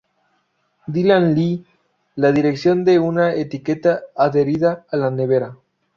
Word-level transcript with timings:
Dylan 0.87 1.29
lee 1.35 1.63
la 2.15 2.31
dirección 2.31 2.83
de 2.83 2.97
una 2.97 3.35
etiqueta 3.35 4.01
adherida 4.15 4.87
a 4.89 4.97
la 4.97 5.11
nevera. 5.11 5.55